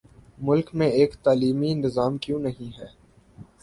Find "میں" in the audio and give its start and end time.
0.73-0.87